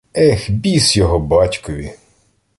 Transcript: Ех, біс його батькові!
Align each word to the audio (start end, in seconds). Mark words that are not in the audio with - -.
Ех, 0.15 0.49
біс 0.51 0.97
його 0.97 1.19
батькові! 1.19 1.93